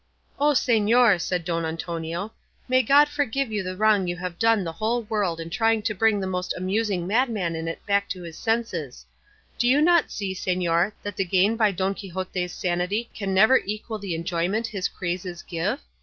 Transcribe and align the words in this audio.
"O 0.39 0.53
señor," 0.53 1.21
said 1.21 1.45
Don 1.45 1.63
Antonio, 1.63 2.31
"may 2.67 2.81
God 2.81 3.07
forgive 3.07 3.51
you 3.51 3.61
the 3.61 3.77
wrong 3.77 4.07
you 4.07 4.15
have 4.17 4.39
done 4.39 4.63
the 4.63 4.71
whole 4.71 5.03
world 5.03 5.39
in 5.39 5.51
trying 5.51 5.83
to 5.83 5.93
bring 5.93 6.19
the 6.19 6.25
most 6.25 6.55
amusing 6.57 7.05
madman 7.05 7.55
in 7.55 7.67
it 7.67 7.85
back 7.85 8.09
to 8.09 8.23
his 8.23 8.35
senses. 8.35 9.05
Do 9.59 9.67
you 9.67 9.79
not 9.79 10.09
see, 10.09 10.33
señor, 10.33 10.93
that 11.03 11.17
the 11.17 11.23
gain 11.23 11.55
by 11.55 11.71
Don 11.71 11.93
Quixote's 11.93 12.51
sanity 12.51 13.11
can 13.13 13.31
never 13.31 13.57
equal 13.59 13.99
the 13.99 14.15
enjoyment 14.15 14.65
his 14.65 14.87
crazes 14.87 15.43
give? 15.43 15.79